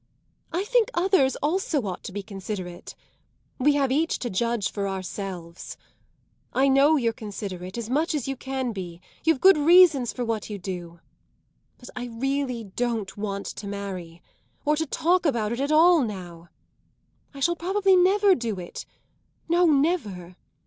I 0.51 0.63
think 0.63 0.89
others 0.95 1.35
also 1.43 1.83
ought 1.83 2.03
to 2.05 2.11
be 2.11 2.23
considerate; 2.23 2.95
we 3.59 3.75
have 3.75 3.91
each 3.91 4.17
to 4.17 4.31
judge 4.31 4.71
for 4.71 4.87
ourselves. 4.87 5.77
I 6.53 6.67
know 6.69 6.95
you're 6.97 7.13
considerate, 7.13 7.77
as 7.77 7.87
much 7.87 8.15
as 8.15 8.27
you 8.27 8.35
can 8.35 8.71
be; 8.71 8.99
you've 9.23 9.39
good 9.39 9.59
reasons 9.59 10.11
for 10.11 10.25
what 10.25 10.49
you 10.49 10.57
do. 10.57 11.01
But 11.77 11.91
I 11.95 12.05
really 12.05 12.63
don't 12.63 13.15
want 13.15 13.45
to 13.45 13.67
marry, 13.67 14.23
or 14.65 14.75
to 14.75 14.87
talk 14.87 15.23
about 15.23 15.51
it 15.51 15.59
at 15.61 15.71
all 15.71 16.01
now. 16.01 16.49
I 17.35 17.39
shall 17.39 17.55
probably 17.55 17.95
never 17.95 18.33
do 18.33 18.59
it 18.59 18.87
no, 19.47 19.67
never. 19.67 20.35